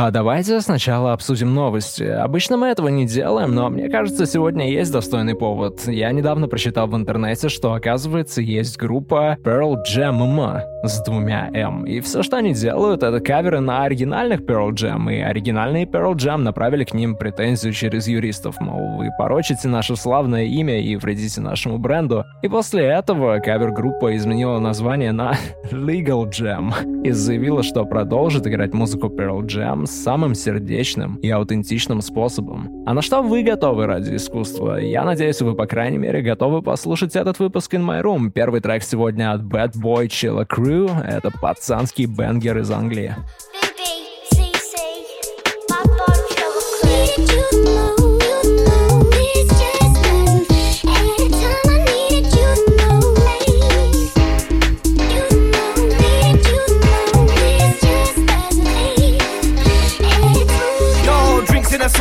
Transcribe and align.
А 0.00 0.12
давайте 0.12 0.60
сначала 0.60 1.12
обсудим 1.12 1.52
новости. 1.52 2.04
Обычно 2.04 2.56
мы 2.56 2.68
этого 2.68 2.86
не 2.86 3.04
делаем, 3.04 3.52
но 3.52 3.68
мне 3.68 3.88
кажется, 3.88 4.26
сегодня 4.26 4.70
есть 4.70 4.92
достойный 4.92 5.34
повод. 5.34 5.88
Я 5.88 6.12
недавно 6.12 6.46
прочитал 6.46 6.86
в 6.86 6.94
интернете, 6.94 7.48
что, 7.48 7.72
оказывается, 7.72 8.40
есть 8.40 8.76
группа 8.78 9.36
Pearl 9.42 9.74
Jam 9.84 10.62
с 10.84 11.02
двумя 11.02 11.50
М. 11.52 11.84
И 11.84 11.98
все, 11.98 12.22
что 12.22 12.36
они 12.36 12.54
делают, 12.54 13.02
это 13.02 13.18
каверы 13.18 13.58
на 13.58 13.82
оригинальных 13.82 14.42
Pearl 14.42 14.70
Jam, 14.70 15.12
и 15.12 15.18
оригинальные 15.18 15.84
Pearl 15.86 16.14
Jam 16.14 16.42
направили 16.42 16.84
к 16.84 16.94
ним 16.94 17.16
претензию 17.16 17.72
через 17.72 18.06
юристов, 18.06 18.60
мол, 18.60 18.98
вы 18.98 19.08
порочите 19.18 19.66
наше 19.66 19.96
славное 19.96 20.44
имя 20.44 20.80
и 20.80 20.94
вредите 20.94 21.40
нашему 21.40 21.78
бренду. 21.78 22.24
И 22.42 22.46
после 22.46 22.84
этого 22.84 23.40
кавер-группа 23.40 24.16
изменила 24.16 24.60
название 24.60 25.10
на 25.10 25.34
Legal 25.72 26.30
Jam 26.30 27.02
и 27.02 27.10
заявила, 27.10 27.64
что 27.64 27.84
продолжит 27.84 28.46
играть 28.46 28.72
музыку 28.72 29.08
Pearl 29.08 29.40
Jam 29.42 29.87
самым 29.88 30.34
сердечным 30.34 31.16
и 31.16 31.30
аутентичным 31.30 32.00
способом. 32.00 32.84
А 32.86 32.94
на 32.94 33.02
что 33.02 33.22
вы 33.22 33.42
готовы 33.42 33.86
ради 33.86 34.16
искусства? 34.16 34.76
Я 34.76 35.04
надеюсь, 35.04 35.40
вы, 35.40 35.54
по 35.54 35.66
крайней 35.66 35.98
мере, 35.98 36.22
готовы 36.22 36.62
послушать 36.62 37.16
этот 37.16 37.38
выпуск 37.38 37.74
In 37.74 37.84
My 37.84 38.02
Room. 38.02 38.30
Первый 38.30 38.60
трек 38.60 38.82
сегодня 38.82 39.32
от 39.32 39.42
Bad 39.42 39.72
Boy 39.72 40.06
Chilla 40.06 40.46
Crew. 40.46 40.90
Это 41.04 41.30
пацанский 41.30 42.06
бенгер 42.06 42.58
из 42.58 42.70
Англии. 42.70 43.16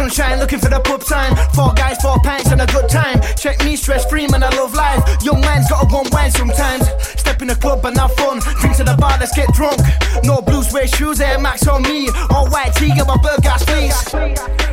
Sunshine, 0.09 0.39
looking 0.39 0.59
for 0.59 0.69
the 0.69 0.79
pub 0.79 1.03
sign. 1.03 1.35
Four 1.53 1.73
guys, 1.73 1.97
four 2.01 2.17
pints, 2.23 2.51
and 2.51 2.61
a 2.61 2.65
good 2.67 2.89
time. 2.89 3.19
Check 3.35 3.63
me, 3.63 3.75
stress 3.75 4.05
free, 4.05 4.27
man, 4.27 4.43
I 4.43 4.49
love 4.55 4.73
life. 4.73 5.03
Young 5.23 5.41
man's 5.41 5.69
gotta 5.69 5.87
go 5.87 6.03
wine 6.11 6.31
sometimes. 6.31 6.87
In 7.41 7.47
the 7.47 7.55
club 7.55 7.85
and 7.85 7.97
have 7.97 8.13
fun. 8.15 8.39
Drink 8.59 8.77
to 8.77 8.83
the 8.83 8.95
bar, 8.97 9.17
let's 9.19 9.35
get 9.35 9.53
drunk. 9.53 9.79
No 10.23 10.41
blue 10.41 10.63
suede 10.63 10.89
shoes, 10.89 11.21
Air 11.21 11.39
Max 11.39 11.67
on 11.67 11.83
me. 11.83 12.09
All 12.31 12.49
white 12.49 12.73
tee, 12.75 12.89
get 12.89 13.05
my 13.05 13.17
gas 13.41 13.63
fleece. 13.63 14.03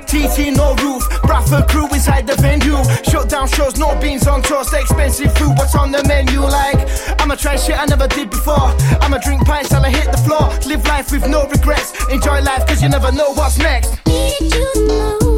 TT, 0.09 0.57
no 0.57 0.75
roof. 0.77 1.03
Bradford 1.23 1.69
crew 1.69 1.87
inside 1.93 2.27
the 2.27 2.37
venue. 2.37 2.81
Shut 3.11 3.29
down 3.29 3.49
shows, 3.49 3.77
no 3.77 3.95
beans 4.01 4.27
on 4.27 4.43
toast. 4.43 4.73
Expensive 4.73 5.37
food, 5.37 5.59
what's 5.59 5.75
on 5.75 5.93
the 5.93 6.03
menu? 6.05 6.41
Like, 6.41 6.81
I'ma 7.21 7.35
try 7.35 7.57
shit 7.57 7.79
I 7.79 7.85
never 7.87 8.09
did 8.09 8.31
before. 8.31 8.73
I'ma 9.03 9.19
drink 9.19 9.45
pints 9.45 9.69
till 9.69 9.85
I 9.85 9.91
hit 9.91 10.11
the 10.11 10.19
floor. 10.19 10.49
Live 10.67 10.87
life 10.87 11.11
with 11.13 11.29
no 11.29 11.47
regrets. 11.47 11.93
Enjoy 12.09 12.41
life, 12.41 12.67
cause 12.67 12.83
you 12.83 12.89
never 12.89 13.13
know 13.13 13.35
what's 13.35 13.59
next. 13.59 14.07
Need 14.07 14.55
you 14.55 14.87
know. 14.87 15.34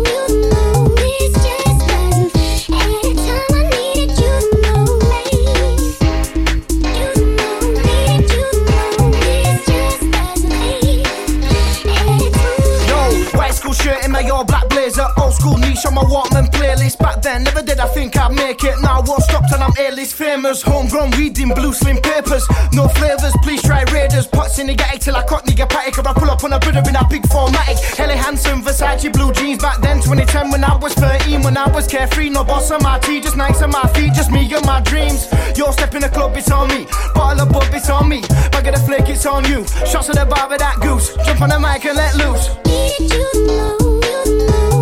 On 15.87 15.95
my 15.95 16.03
Walkman 16.03 16.51
playlist. 16.51 16.99
Back 16.99 17.23
then, 17.23 17.45
never 17.45 17.63
did 17.63 17.79
I 17.79 17.87
think 17.89 18.17
I'd 18.17 18.33
make 18.33 18.65
it. 18.65 18.75
Now 18.83 19.01
I 19.01 19.03
won't 19.07 19.23
stop 19.23 19.45
till 19.49 19.63
I'm 19.63 19.73
A-list 19.79 20.15
famous. 20.15 20.63
Homegrown, 20.63 21.13
reading 21.13 21.49
blue 21.55 21.73
slim 21.73 21.99
papers. 21.99 22.47
No 22.73 22.89
flavors, 22.89 23.35
please 23.43 23.63
try 23.63 23.83
Raiders. 23.93 24.27
Pots 24.27 24.59
in 24.59 24.67
the 24.67 24.75
attic 24.75 25.01
till 25.01 25.17
I 25.17 25.25
cut 25.25 25.45
nigga 25.45 25.69
patty. 25.69 25.93
I 25.97 26.13
pull 26.13 26.31
up 26.31 26.43
on 26.45 26.53
a 26.53 26.59
brother 26.59 26.83
in 26.89 26.97
a 26.97 27.05
big 27.09 27.27
formatic. 27.29 27.79
Helly 27.97 28.17
Hansen, 28.17 28.63
Versace 28.63 29.13
blue 29.13 29.33
jeans. 29.33 29.63
Back 29.63 29.81
then, 29.81 29.97
2010 29.97 30.51
when 30.51 30.65
I 30.65 30.77
was 30.77 30.95
13. 30.95 31.43
When 31.43 31.57
I 31.57 31.69
was 31.71 31.87
carefree, 31.87 32.31
no 32.31 32.45
boss 32.45 32.71
on 32.71 32.83
my 32.83 32.99
tea. 32.99 33.21
Just 33.21 33.37
nice 33.37 33.63
on 33.63 33.71
my 33.71 33.87
feet, 33.95 34.13
just 34.15 34.31
me 34.31 34.43
and 34.53 34.67
my 34.67 34.81
dreams. 34.81 35.29
Your 35.57 35.73
step 35.73 35.95
in 35.95 36.01
the 36.01 36.09
club, 36.09 36.37
it's 36.37 36.51
on 36.51 36.69
me. 36.69 36.87
Bottle 37.15 37.43
of 37.43 37.53
bub, 37.53 37.73
it's 37.73 37.91
on 37.91 38.09
me. 38.09 38.21
Bag 38.53 38.67
of 38.67 38.75
the 38.75 38.81
flake, 38.87 39.09
it's 39.09 39.27
on 39.27 39.45
you. 39.45 39.65
Shots 39.87 40.09
of 40.09 40.17
the 40.17 40.27
bar 40.27 40.49
with 40.49 40.59
that 40.59 40.81
goose. 40.81 41.15
Jump 41.25 41.43
on 41.43 41.51
the 41.51 41.61
mic 41.61 41.85
and 41.85 41.97
let 41.97 42.15
loose. 42.17 42.49
Need 42.67 43.13
you 43.13 43.47
know. 43.47 44.06
Música 44.27 44.76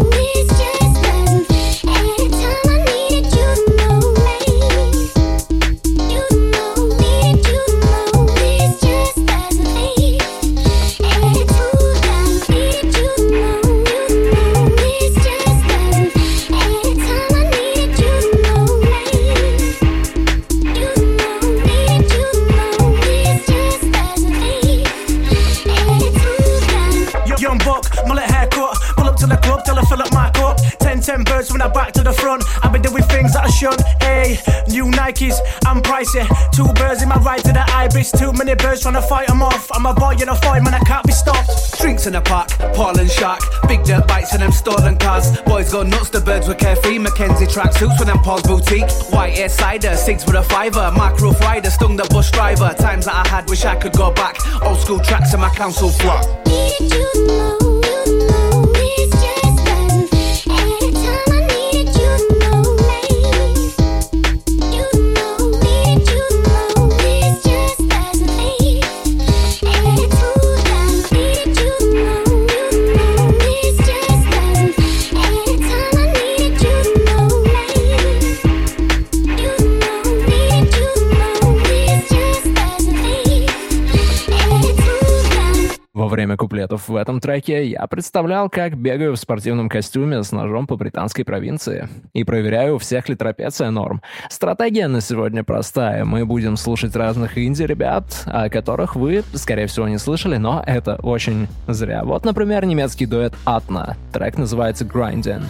Nikes, 35.04 35.38
I'm 35.66 35.82
pricey. 35.82 36.26
Two 36.52 36.72
birds 36.74 37.02
in 37.02 37.08
my 37.08 37.18
ride 37.18 37.44
to 37.44 37.52
the 37.52 37.64
ibis. 37.74 38.10
Too 38.10 38.32
many 38.32 38.54
birds 38.54 38.82
trying 38.82 38.94
to 38.94 39.02
fight 39.02 39.28
them 39.28 39.42
off. 39.42 39.70
I'm 39.72 39.86
a 39.86 39.94
boy 39.94 40.16
in 40.20 40.28
a 40.28 40.34
fight, 40.34 40.62
man, 40.62 40.74
I 40.74 40.80
can't 40.80 41.06
be 41.06 41.12
stopped. 41.12 41.78
Drinks 41.78 42.06
in 42.06 42.14
the 42.14 42.20
park, 42.20 42.48
Paul 42.74 42.98
and 42.98 43.10
Shark. 43.10 43.40
Big 43.68 43.84
dirt 43.84 44.06
bikes 44.08 44.32
and 44.32 44.42
them 44.42 44.52
stolen 44.52 44.96
cars. 44.96 45.40
Boys 45.42 45.70
go 45.70 45.82
nuts, 45.82 46.10
the 46.10 46.20
birds 46.20 46.48
were 46.48 46.54
carefree. 46.54 46.98
Mackenzie 46.98 47.46
tracksuits 47.46 47.98
with 47.98 48.08
them 48.08 48.18
Paul's 48.18 48.42
boutique. 48.42 48.90
White 49.12 49.36
air 49.36 49.48
cider, 49.48 49.94
six 49.96 50.24
with 50.26 50.36
a 50.36 50.42
fiver. 50.42 50.90
Mark 50.96 51.20
roof 51.20 51.38
rider, 51.40 51.70
stung 51.70 51.96
the 51.96 52.04
bus 52.04 52.30
driver. 52.30 52.74
Times 52.78 53.04
that 53.04 53.26
I 53.26 53.28
had, 53.28 53.48
wish 53.48 53.64
I 53.64 53.76
could 53.76 53.92
go 53.92 54.12
back. 54.12 54.36
Old 54.62 54.78
school 54.78 55.00
tracks 55.00 55.34
in 55.34 55.40
my 55.40 55.50
council 55.50 55.90
flat. 55.90 56.26
Need 56.46 56.92
you 56.92 57.26
know. 57.26 57.64
Время 86.34 86.36
куплетов 86.36 86.88
в 86.88 86.96
этом 86.96 87.20
треке 87.20 87.66
я 87.66 87.86
представлял, 87.86 88.48
как 88.48 88.76
бегаю 88.76 89.12
в 89.14 89.16
спортивном 89.16 89.68
костюме 89.68 90.22
с 90.22 90.32
ножом 90.32 90.66
по 90.66 90.76
британской 90.76 91.24
провинции 91.24 91.88
и 92.12 92.24
проверяю, 92.24 92.78
всех 92.78 93.08
ли 93.08 93.14
трапеция 93.14 93.70
норм. 93.70 94.02
Стратегия 94.28 94.88
на 94.88 95.00
сегодня 95.00 95.44
простая. 95.44 96.04
Мы 96.04 96.24
будем 96.24 96.56
слушать 96.56 96.96
разных 96.96 97.38
инди-ребят, 97.38 98.22
о 98.26 98.48
которых 98.48 98.96
вы, 98.96 99.22
скорее 99.34 99.66
всего, 99.66 99.88
не 99.88 99.98
слышали, 99.98 100.36
но 100.36 100.62
это 100.66 100.96
очень 101.02 101.48
зря. 101.68 102.04
Вот, 102.04 102.24
например, 102.24 102.64
немецкий 102.66 103.06
дуэт 103.06 103.34
Атна. 103.44 103.96
Трек 104.12 104.38
называется 104.38 104.84
«Grinding». 104.84 105.44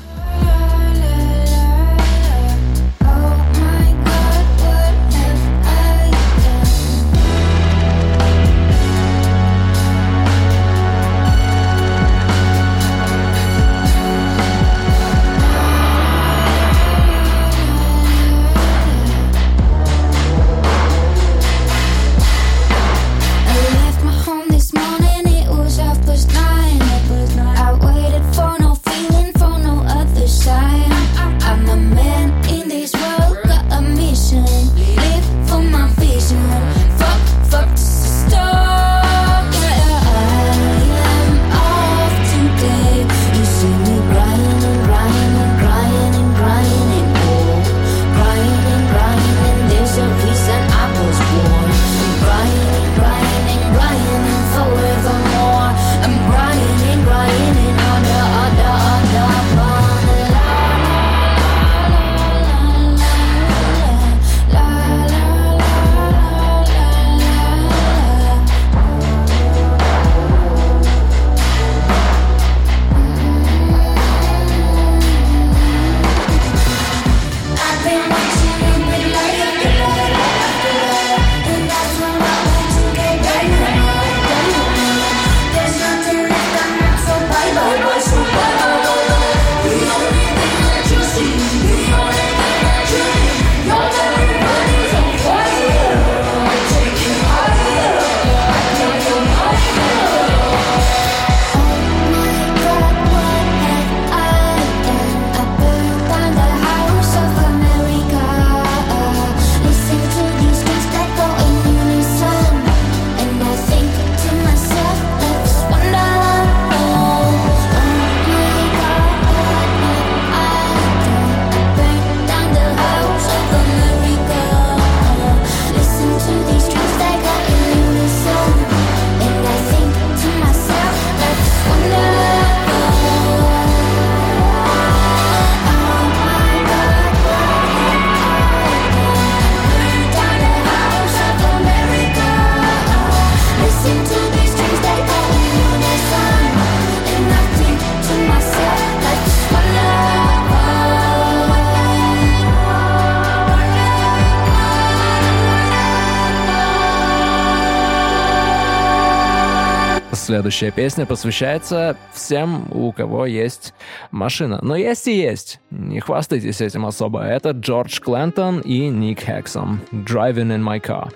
Следующая 160.35 160.73
песня 160.73 161.07
посвящается 161.07 161.97
всем, 162.13 162.67
у 162.73 162.91
кого 162.91 163.25
есть 163.25 163.73
машина. 164.11 164.59
Но 164.63 164.75
есть 164.75 165.07
и 165.07 165.17
есть. 165.17 165.61
Не 165.71 166.01
хвастайтесь 166.01 166.61
этим 166.61 166.87
особо. 166.87 167.23
Это 167.23 167.51
Джордж 167.51 168.01
Клентон 168.01 168.59
и 168.59 168.89
Ник 168.89 169.21
Хексом. 169.21 169.81
«Driving 169.93 170.51
in 170.51 170.61
my 170.61 170.81
car». 170.81 171.13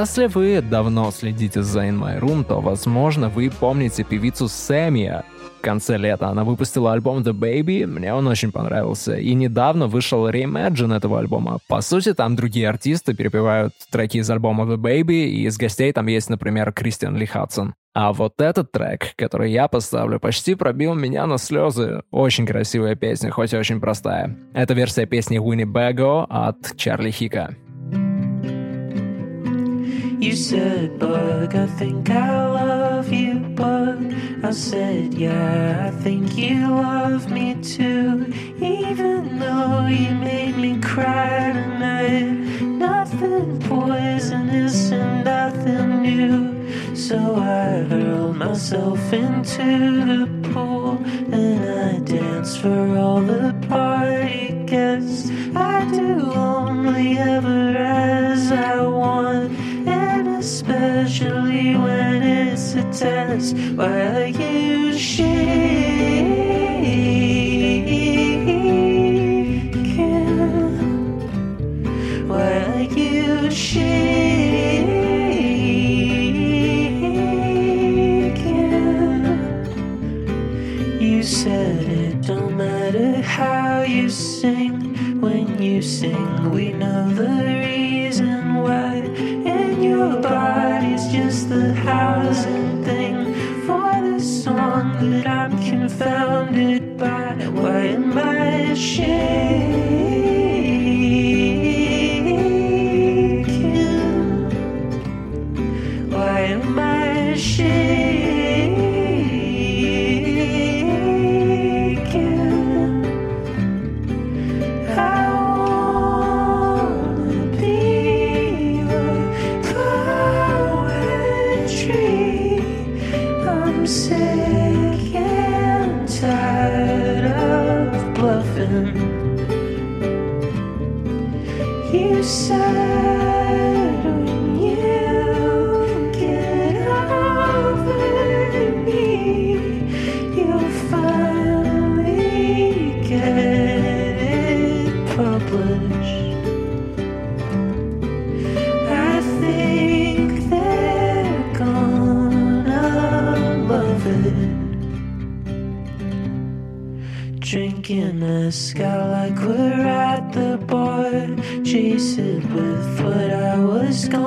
Если 0.00 0.28
вы 0.28 0.62
давно 0.62 1.10
следите 1.10 1.62
за 1.62 1.80
In 1.80 1.98
My 1.98 2.18
Room, 2.18 2.42
то, 2.42 2.62
возможно, 2.62 3.28
вы 3.28 3.50
помните 3.50 4.02
певицу 4.02 4.48
Сэмия. 4.48 5.24
В 5.58 5.60
конце 5.60 5.98
лета 5.98 6.28
она 6.28 6.42
выпустила 6.42 6.94
альбом 6.94 7.18
The 7.18 7.34
Baby, 7.34 7.86
мне 7.86 8.14
он 8.14 8.26
очень 8.26 8.50
понравился. 8.50 9.16
И 9.16 9.34
недавно 9.34 9.88
вышел 9.88 10.26
реимеджин 10.26 10.92
этого 10.92 11.18
альбома. 11.18 11.58
По 11.68 11.82
сути, 11.82 12.14
там 12.14 12.34
другие 12.34 12.70
артисты 12.70 13.12
перепевают 13.12 13.74
треки 13.90 14.16
из 14.16 14.30
альбома 14.30 14.64
The 14.64 14.78
Baby, 14.78 15.26
и 15.26 15.44
из 15.44 15.58
гостей 15.58 15.92
там 15.92 16.06
есть, 16.06 16.30
например, 16.30 16.72
Кристиан 16.72 17.14
Ли 17.18 17.26
Хадсон. 17.26 17.74
А 17.92 18.14
вот 18.14 18.40
этот 18.40 18.72
трек, 18.72 19.14
который 19.16 19.52
я 19.52 19.68
поставлю, 19.68 20.18
почти 20.18 20.54
пробил 20.54 20.94
меня 20.94 21.26
на 21.26 21.36
слезы. 21.36 22.04
Очень 22.10 22.46
красивая 22.46 22.94
песня, 22.94 23.30
хоть 23.30 23.52
и 23.52 23.58
очень 23.58 23.80
простая. 23.80 24.34
Это 24.54 24.72
версия 24.72 25.04
песни 25.04 25.36
Уинни 25.36 25.64
Бэго 25.64 26.24
от 26.24 26.74
Чарли 26.78 27.10
Хика. 27.10 27.54
You 30.20 30.36
said, 30.36 30.98
Bug, 30.98 31.56
I 31.56 31.66
think 31.66 32.10
I 32.10 32.46
love 32.46 33.10
you, 33.10 33.36
Bug. 33.56 34.12
I 34.42 34.50
said, 34.50 35.14
Yeah, 35.14 35.86
I 35.88 35.90
think 36.02 36.36
you 36.36 36.68
love 36.68 37.30
me 37.30 37.54
too. 37.62 38.30
Even 38.60 39.38
though 39.38 39.86
you 39.86 40.14
made 40.14 40.58
me 40.58 40.78
cry 40.82 41.52
tonight, 41.54 42.60
nothing 42.60 43.60
poisonous 43.60 44.92
and 44.92 45.24
nothing 45.24 46.02
new. 46.02 46.94
So 46.94 47.36
I 47.36 47.84
hurled 47.88 48.36
myself 48.36 49.00
into 49.14 50.04
the 50.04 50.50
pool 50.52 50.98
and 51.32 51.64
I 51.64 51.98
danced 52.04 52.58
for 52.58 52.98
all 52.98 53.22
the 53.22 53.54
party 53.70 54.52
guests. 54.66 55.30
I 55.56 55.90
do 55.90 56.30
only 56.34 57.16
ever 57.16 57.74
as 57.78 58.52
I 58.52 58.82
want 58.86 59.59
especially 60.40 61.76
when 61.76 62.22
it's 62.22 62.74
a 62.74 62.82
test. 62.90 63.54
Why 63.76 64.22
are 64.22 64.26
you 64.26 64.96
shaking? 64.98 66.30
Why 72.26 72.52
are 72.72 72.80
you 72.80 73.50
shaking? 73.50 74.88
You 80.98 81.22
said 81.22 81.82
it 81.84 82.22
don't 82.22 82.56
matter 82.56 83.20
how 83.20 83.82
you 83.82 84.08
sing. 84.08 85.20
When 85.20 85.60
you 85.60 85.82
sing, 85.82 86.50
we 86.50 86.72
know 86.72 87.10
the 87.12 87.59
shame. 98.80 99.49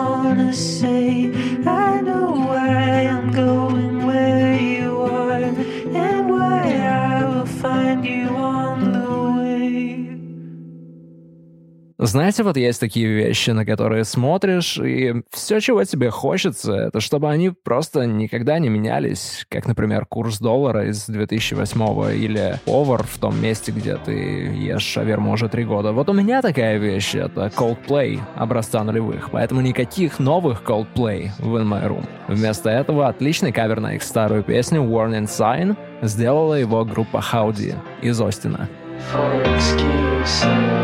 wanna 0.03 0.53
say 0.53 1.31
I 1.65 2.01
know 2.01 2.31
why 2.47 3.07
I'm 3.07 3.31
going. 3.31 3.62
Знаете, 12.13 12.43
вот 12.43 12.57
есть 12.57 12.79
такие 12.79 13.07
вещи, 13.07 13.49
на 13.49 13.65
которые 13.65 14.03
смотришь, 14.03 14.77
и 14.77 15.23
все, 15.31 15.59
чего 15.59 15.83
тебе 15.83 16.11
хочется, 16.11 16.75
это 16.75 16.99
чтобы 16.99 17.31
они 17.31 17.49
просто 17.49 18.05
никогда 18.05 18.59
не 18.59 18.69
менялись, 18.69 19.47
как, 19.49 19.65
например, 19.65 20.05
курс 20.05 20.37
доллара 20.37 20.87
из 20.87 21.07
2008 21.07 22.15
или 22.15 22.59
повар 22.65 23.01
в 23.01 23.17
том 23.17 23.41
месте, 23.41 23.71
где 23.71 23.95
ты 23.95 24.11
ешь 24.13 24.83
шаверму 24.83 25.31
уже 25.31 25.49
три 25.49 25.65
года. 25.65 25.91
Вот 25.91 26.07
у 26.07 26.13
меня 26.13 26.43
такая 26.43 26.77
вещь— 26.77 27.15
это 27.15 27.47
Coldplay 27.47 28.19
образца 28.35 28.83
нулевых, 28.83 29.31
поэтому 29.31 29.61
никаких 29.61 30.19
новых 30.19 30.61
Coldplay 30.61 31.31
в 31.39 31.55
In 31.55 31.67
My 31.67 31.87
Room. 31.87 32.05
Вместо 32.27 32.69
этого 32.69 33.07
отличный 33.07 33.51
кавер 33.51 33.79
на 33.79 33.95
их 33.95 34.03
старую 34.03 34.43
песню 34.43 34.83
Warning 34.83 35.25
Sign 35.25 35.75
сделала 36.03 36.53
его 36.53 36.85
группа 36.85 37.23
Howdy 37.33 37.75
из 38.03 38.21
Остина. 38.21 38.69
For 39.11 39.43
excuses. 39.55 40.82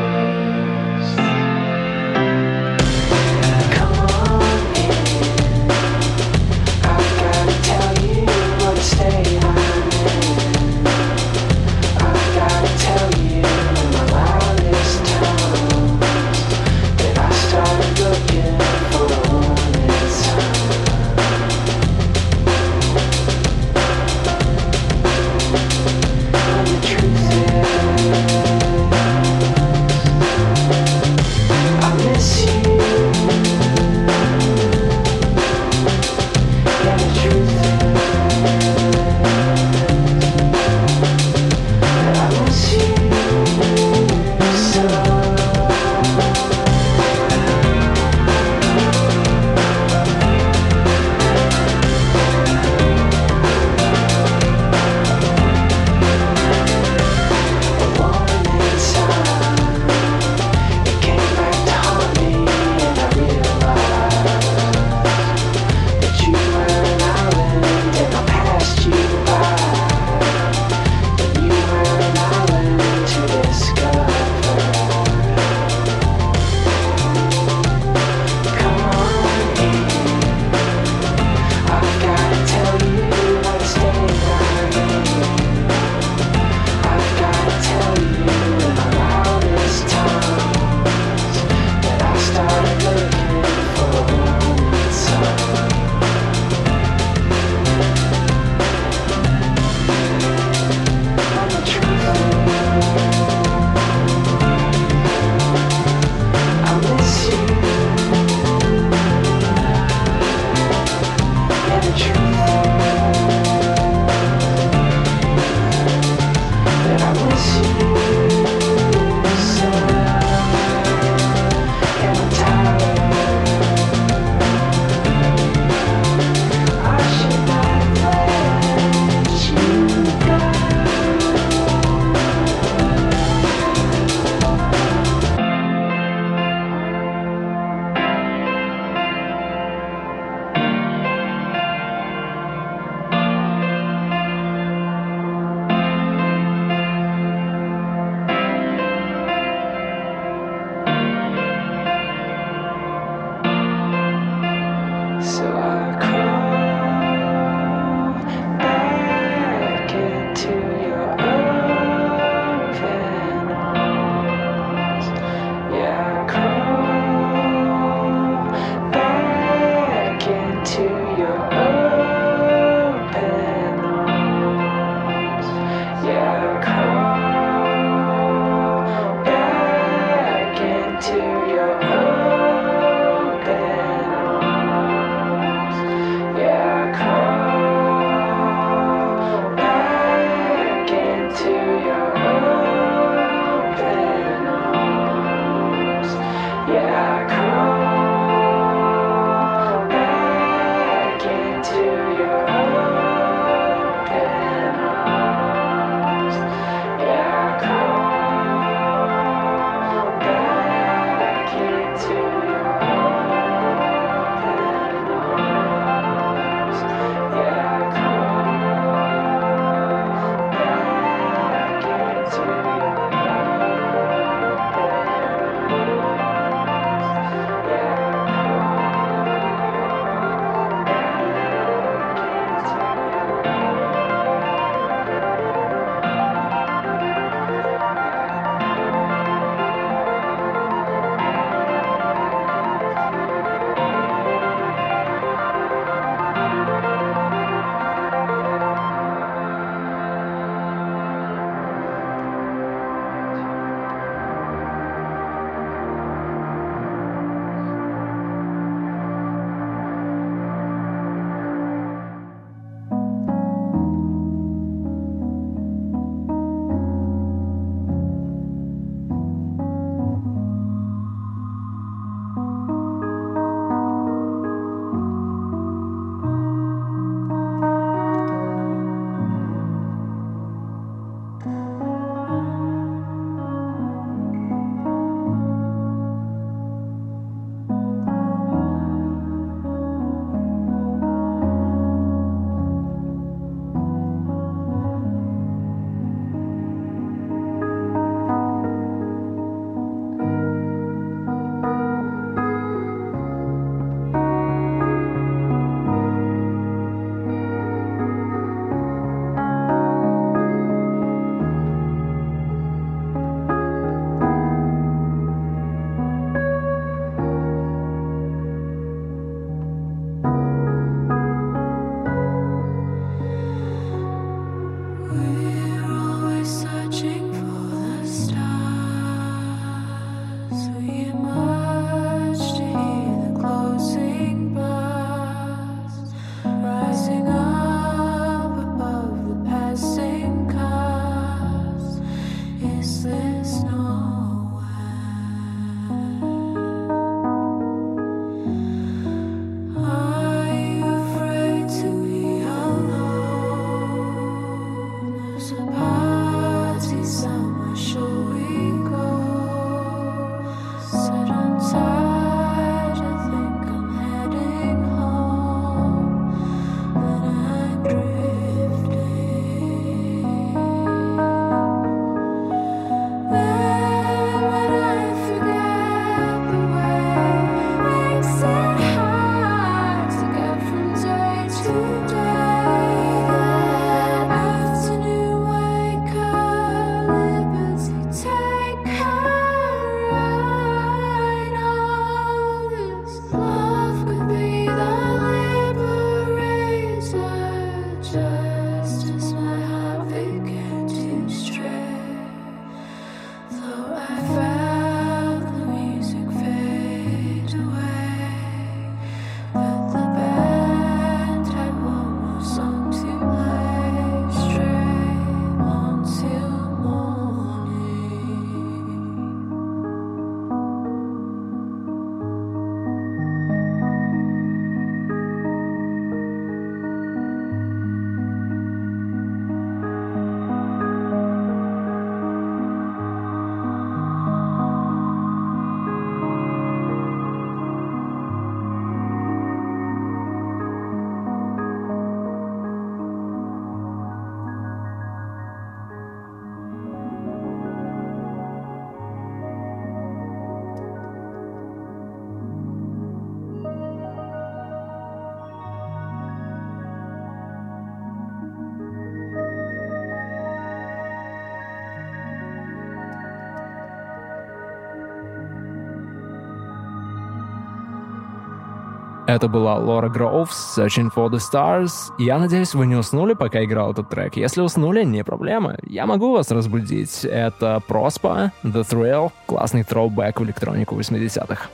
Это 469.30 469.48
была 469.48 469.76
Лора 469.76 470.10
Гроувс, 470.10 470.76
Searching 470.76 471.12
for 471.15 471.30
the 471.30 471.38
Stars. 471.38 472.12
Я 472.18 472.39
надеюсь, 472.39 472.74
вы 472.74 472.88
не 472.88 472.96
уснули, 472.96 473.34
пока 473.36 473.63
играл 473.63 473.92
этот 473.92 474.10
трек. 474.10 474.36
Если 474.38 474.60
уснули, 474.60 475.04
не 475.04 475.24
проблема. 475.24 475.78
Я 475.86 476.08
могу 476.08 476.32
вас 476.32 476.50
разбудить. 476.50 477.26
Это 477.26 477.80
Проспа, 477.88 478.52
The 478.63 478.82
Thrill, 478.82 479.32
классный 479.46 479.84
троубэк 479.84 480.39
в 480.39 480.44
электронику 480.46 481.00
80-х. 481.00 481.70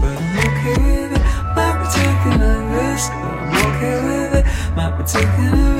but 0.00 0.16
I'm 0.18 0.36
okay 0.46 0.76
with 0.82 1.12
it. 1.16 1.22
Might 1.56 1.76
be 1.80 1.86
taking 1.98 2.40
a 2.42 2.54
risk, 2.74 3.10
but 3.12 3.36
I'm 3.38 3.52
okay 3.66 3.96
with 4.06 4.34
it. 4.38 4.76
Might 4.76 4.98
be 4.98 5.04
taking 5.04 5.48
a 5.48 5.74
risk. 5.74 5.79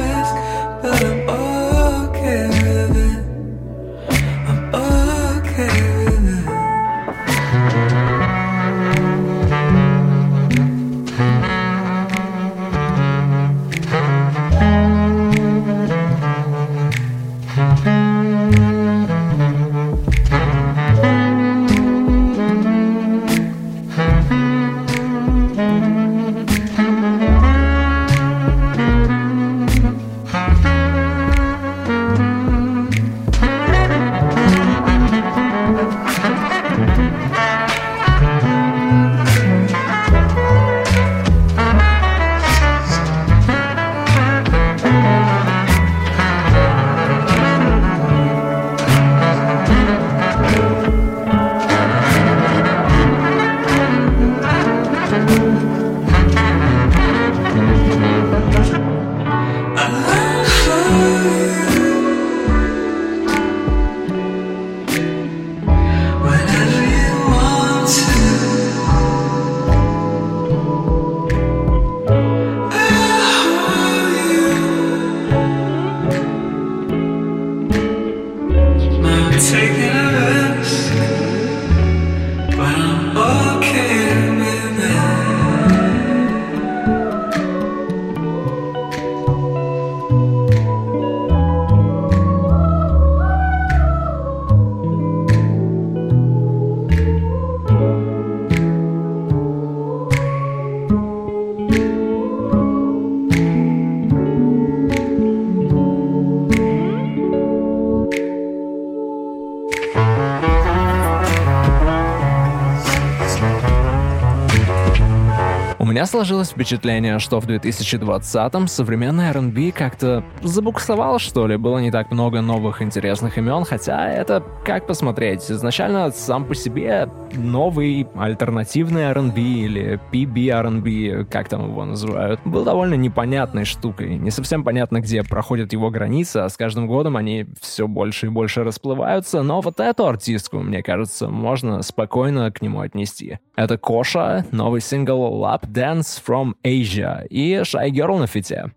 last 116.15 116.20
сложилось 116.31 116.51
впечатление, 116.51 117.19
что 117.19 117.41
в 117.41 117.49
2020-м 117.49 118.69
современный 118.69 119.31
R&B 119.31 119.73
как-то 119.73 120.23
забуксовал, 120.43 121.19
что 121.19 121.49
ли. 121.49 121.57
Было 121.57 121.79
не 121.79 121.91
так 121.91 122.13
много 122.13 122.41
новых 122.41 122.83
интересных 122.83 123.37
имен, 123.37 123.65
хотя 123.65 124.09
это 124.09 124.41
как 124.65 124.87
посмотреть. 124.87 125.51
Изначально 125.51 126.13
сам 126.13 126.45
по 126.45 126.55
себе 126.55 127.09
новый 127.33 128.07
альтернативный 128.15 129.11
R&B 129.11 129.41
или 129.41 130.01
PB 130.13 130.51
R&B, 130.51 131.25
как 131.25 131.49
там 131.49 131.71
его 131.71 131.85
называют, 131.85 132.39
был 132.45 132.65
довольно 132.65 132.95
непонятной 132.95 133.65
штукой. 133.65 134.17
Не 134.17 134.31
совсем 134.31 134.63
понятно, 134.63 135.01
где 135.01 135.25
проходят 135.25 135.73
его 135.73 135.91
границы, 135.91 136.37
а 136.37 136.49
с 136.49 136.57
каждым 136.57 136.87
годом 136.87 137.17
они 137.17 137.47
все 137.61 137.89
больше 137.89 138.27
и 138.27 138.29
больше 138.29 138.63
расплываются, 138.63 139.43
но 139.43 139.61
вот 139.61 139.81
эту 139.81 140.07
артистку, 140.07 140.59
мне 140.59 140.85
кажется, 140.85 141.27
можно 141.27 141.83
спокойно 141.83 142.53
к 142.53 142.63
нему 142.63 142.83
отнести. 142.83 143.41
Это 143.57 143.79
Коша, 143.79 144.47
новый 144.53 144.81
сингл 144.81 145.45
Lap 145.45 145.63
Dance 145.67 146.20
from 146.20 146.56
Asia 146.64 147.26
и 147.30 147.64
Shy 147.64 147.90
Girl 147.92 148.18
на 148.18 148.28
фите. 148.28 148.72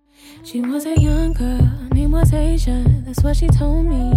She 0.45 0.61
was 0.61 0.85
a 0.87 0.95
young 0.99 1.33
girl, 1.33 1.69
name 1.93 2.13
was 2.13 2.33
Asia, 2.33 2.85
that's 3.05 3.23
what 3.23 3.37
she 3.37 3.49
told 3.49 3.87
me. 3.87 4.13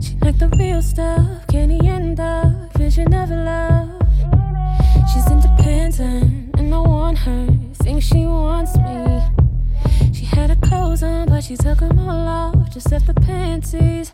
She 0.00 0.16
liked 0.20 0.38
the 0.38 0.48
real 0.56 0.82
stuff, 0.82 1.46
Kenny 1.48 1.80
and 1.86 2.16
Doug, 2.16 2.72
vision 2.76 3.12
of 3.14 3.30
love. 3.30 3.88
She's 5.12 5.26
independent, 5.30 6.56
and 6.58 6.74
I 6.74 6.78
want 6.78 7.18
her, 7.18 7.46
think 7.82 8.02
she 8.02 8.26
wants 8.26 8.76
me. 8.76 9.20
She 10.12 10.24
had 10.24 10.50
her 10.50 10.56
clothes 10.56 11.02
on, 11.02 11.28
but 11.28 11.42
she 11.44 11.56
took 11.56 11.78
them 11.78 11.98
all 11.98 12.28
off, 12.28 12.70
just 12.72 12.90
left 12.90 13.06
the 13.06 13.14
panties. 13.14 14.12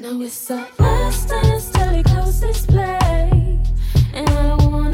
Now 0.00 0.20
it's 0.20 0.50
a 0.50 0.66
last 0.78 1.28
dance, 1.28 1.70
till 1.70 1.90
he 1.90 2.02
closes 2.02 2.66
play, 2.66 3.60
and 4.14 4.28
I 4.28 4.48
don't 4.48 4.70
wanna 4.70 4.93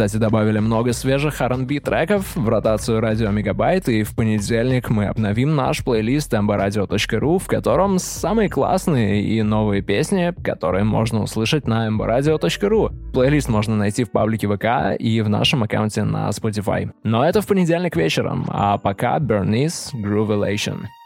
Кстати, 0.00 0.16
добавили 0.16 0.60
много 0.60 0.94
свежих 0.94 1.42
R&B 1.42 1.78
треков 1.80 2.34
в 2.34 2.48
ротацию 2.48 3.00
Радио 3.00 3.30
Мегабайт, 3.32 3.86
и 3.90 4.02
в 4.02 4.16
понедельник 4.16 4.88
мы 4.88 5.08
обновим 5.08 5.54
наш 5.54 5.84
плейлист 5.84 6.32
mbradio.ru, 6.32 7.38
в 7.38 7.46
котором 7.46 7.98
самые 7.98 8.48
классные 8.48 9.22
и 9.22 9.42
новые 9.42 9.82
песни, 9.82 10.32
которые 10.42 10.84
можно 10.84 11.20
услышать 11.22 11.66
на 11.66 11.88
mbradio.ru. 11.88 13.12
Плейлист 13.12 13.50
можно 13.50 13.76
найти 13.76 14.04
в 14.04 14.10
паблике 14.10 14.48
ВК 14.48 14.98
и 14.98 15.20
в 15.20 15.28
нашем 15.28 15.64
аккаунте 15.64 16.04
на 16.04 16.30
Spotify. 16.30 16.90
Но 17.04 17.22
это 17.22 17.42
в 17.42 17.46
понедельник 17.46 17.94
вечером, 17.94 18.46
а 18.48 18.78
пока 18.78 19.18
Bernice 19.18 19.92
Groovelation. 19.92 20.78
explanations 20.78 20.99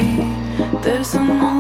there's 0.83 1.09
someone. 1.09 1.58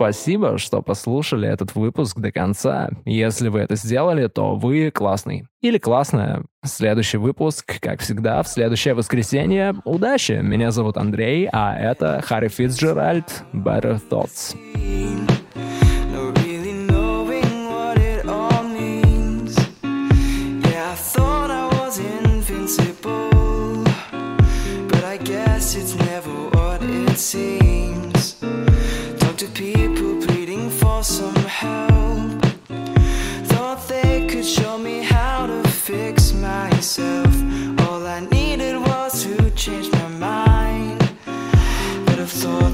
Спасибо, 0.00 0.56
что 0.56 0.80
послушали 0.80 1.46
этот 1.46 1.74
выпуск 1.74 2.18
до 2.18 2.32
конца. 2.32 2.88
Если 3.04 3.48
вы 3.48 3.60
это 3.60 3.76
сделали, 3.76 4.28
то 4.28 4.54
вы 4.54 4.90
классный. 4.90 5.44
Или 5.60 5.76
классная. 5.76 6.44
Следующий 6.64 7.18
выпуск, 7.18 7.78
как 7.82 8.00
всегда, 8.00 8.42
в 8.42 8.48
следующее 8.48 8.94
воскресенье. 8.94 9.74
Удачи! 9.84 10.40
Меня 10.42 10.70
зовут 10.70 10.96
Андрей, 10.96 11.50
а 11.52 11.78
это 11.78 12.22
Харри 12.24 12.48
Фитцджеральд 12.48 13.44
Better 13.52 14.00
Thoughts. 14.10 14.56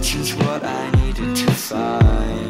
Thoughts 0.07 0.15
is 0.15 0.35
what 0.37 0.65
I 0.65 0.91
needed 1.03 1.35
to 1.37 1.53
find. 1.53 2.46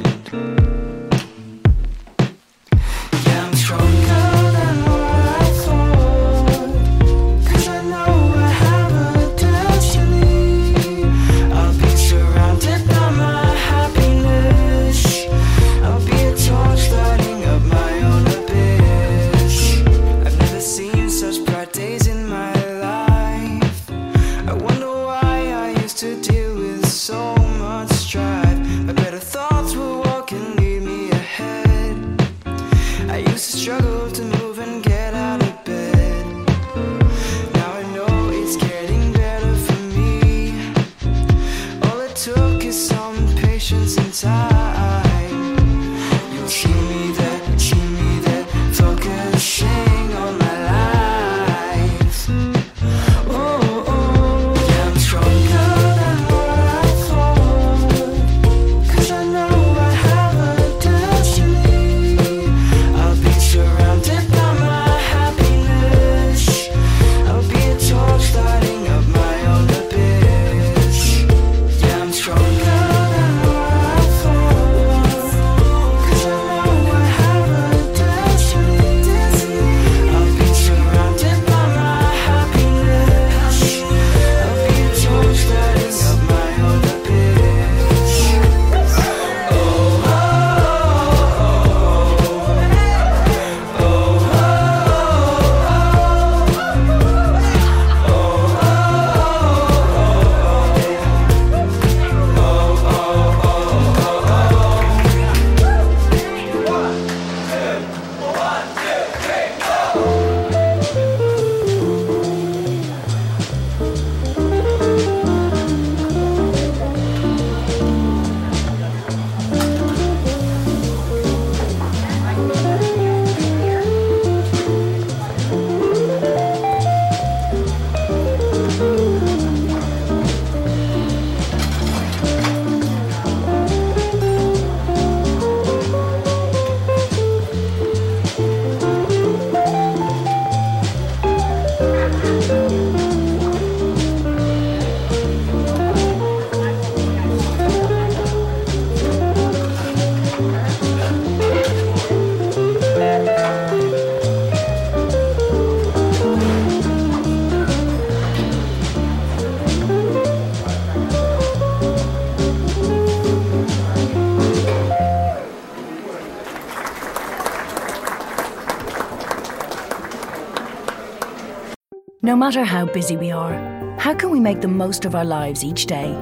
No 172.36 172.40
matter 172.40 172.64
how 172.64 172.84
busy 172.84 173.16
we 173.16 173.30
are, 173.30 173.54
how 173.98 174.12
can 174.12 174.28
we 174.28 174.40
make 174.40 174.60
the 174.60 174.68
most 174.68 175.06
of 175.06 175.14
our 175.14 175.24
lives 175.24 175.64
each 175.64 175.86
day? 175.86 176.12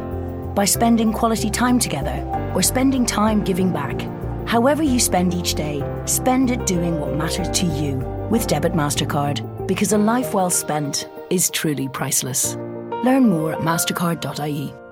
By 0.55 0.65
spending 0.65 1.13
quality 1.13 1.51
time 1.51 1.81
together 1.81 2.23
or 2.55 2.63
spending 2.63 3.05
time 3.05 3.43
giving 3.43 3.73
back. 3.73 4.01
However, 4.47 4.85
you 4.85 5.01
spend 5.01 5.35
each 5.35 5.57
day, 5.57 5.83
spend 6.07 6.53
it 6.53 6.69
doing 6.69 7.01
what 7.01 7.17
matters 7.17 7.51
to 7.59 7.67
you 7.67 7.97
with 8.31 8.47
Debit 8.47 8.75
MasterCard 8.75 9.67
because 9.67 9.93
a 9.93 9.99
life 9.99 10.35
well 10.35 10.51
spent 10.51 11.09
is 11.31 11.51
truly 11.51 11.89
priceless. 11.89 12.55
Learn 13.03 13.29
more 13.29 13.53
at 13.53 13.59
mastercard.ie. 13.59 14.84